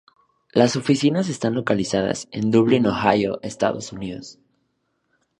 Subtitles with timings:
[0.51, 4.39] Las oficinas están localizadas en Dublin, Ohio, Estados Unidos.